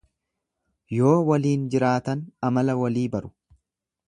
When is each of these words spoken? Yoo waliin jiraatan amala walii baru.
Yoo 0.99 1.11
waliin 1.27 1.69
jiraatan 1.75 2.27
amala 2.51 2.79
walii 2.85 3.09
baru. 3.19 3.35